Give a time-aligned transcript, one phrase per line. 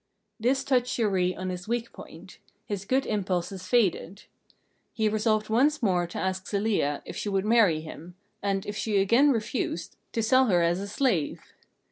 [0.39, 4.23] This touched Chéri on his weak point his good impulses faded.
[4.93, 8.97] He resolved once more to ask Zelia if she would marry him, and, if she
[8.97, 11.53] again refused, to sell her as a slave.